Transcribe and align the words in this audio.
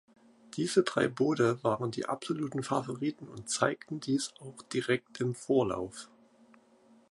Diese 0.55 0.81
drei 0.81 1.07
Boote 1.07 1.63
waren 1.63 1.91
die 1.91 2.07
absoluten 2.07 2.63
Favoriten 2.63 3.27
und 3.27 3.51
zeigten 3.51 3.99
dies 3.99 4.33
auch 4.39 4.63
direkt 4.63 5.19
im 5.21 5.35
Vorlauf. 5.35 6.09